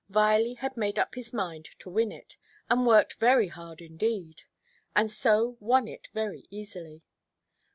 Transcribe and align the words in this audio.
Viley 0.09 0.57
had 0.57 0.75
made 0.77 0.97
up 0.97 1.13
his 1.13 1.31
mind 1.31 1.65
to 1.77 1.87
win 1.87 2.11
it, 2.11 2.35
and 2.71 2.87
worked 2.87 3.19
very 3.19 3.49
hard 3.49 3.81
indeed; 3.83 4.41
and 4.95 5.11
so 5.11 5.57
won 5.59 5.87
it 5.87 6.07
very 6.11 6.47
easily. 6.49 7.03